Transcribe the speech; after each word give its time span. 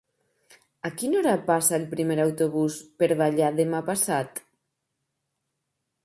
A 0.87 0.89
quina 1.01 1.17
hora 1.17 1.33
passa 1.49 1.75
el 1.77 1.83
primer 1.91 2.15
autobús 2.23 2.77
per 3.03 3.09
Vallat 3.19 3.59
demà 3.59 3.83
passat? 3.91 4.41